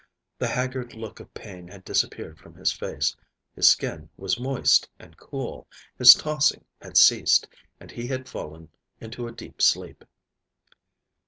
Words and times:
The 0.39 0.47
haggard 0.47 0.95
look 0.95 1.19
of 1.19 1.31
pain 1.35 1.67
had 1.67 1.85
disappeared 1.85 2.39
from 2.39 2.55
his 2.55 2.71
face, 2.71 3.15
his 3.53 3.69
skin 3.69 4.09
was 4.17 4.39
moist 4.39 4.89
and 4.97 5.15
cool, 5.15 5.67
his 5.95 6.15
tossing 6.15 6.65
had 6.81 6.97
ceased, 6.97 7.47
and 7.79 7.91
he 7.91 8.07
had 8.07 8.27
fallen 8.27 8.69
into 8.99 9.27
a 9.27 9.31
deep 9.31 9.61
sleep. 9.61 10.03